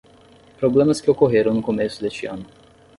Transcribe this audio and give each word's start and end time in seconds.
Problemas 0.59 0.99
que 0.99 1.11
ocorreram 1.11 1.53
no 1.53 1.61
começo 1.61 2.01
deste 2.01 2.25
ano 2.25 2.47